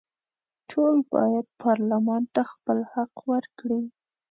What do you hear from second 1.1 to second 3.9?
باید پارلمان ته خپل حق ورکړي.